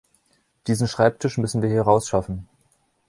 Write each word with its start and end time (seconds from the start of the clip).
Diesen 0.65 0.87
Schreibtisch 0.87 1.37
müssen 1.37 1.61
wir 1.61 1.69
hier 1.69 1.83
rausschaffen. 1.83 2.47